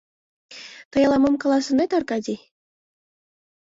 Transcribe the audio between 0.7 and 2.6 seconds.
—Тый ала-мом каласынет, Аркадий?